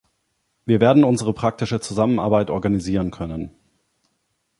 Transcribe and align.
Wir 0.65 0.81
werden 0.81 1.03
unsere 1.03 1.31
praktische 1.31 1.79
Zusammenarbeit 1.79 2.49
organisieren 2.49 3.11
können. 3.11 3.51